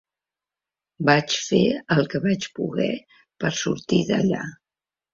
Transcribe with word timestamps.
Vaig 1.09 1.35
fer 1.51 1.61
el 1.97 2.03
que 2.15 2.23
vaig 2.25 2.49
poder 2.59 2.91
per 3.45 3.55
sortir 3.63 4.05
d'allà. 4.13 4.45